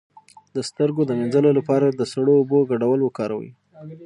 [0.55, 3.49] د سترګو د مینځلو لپاره د سړو اوبو ګډول وکاروئ